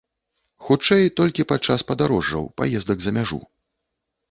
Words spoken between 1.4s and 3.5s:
падчас падарожжаў, паездак за мяжу.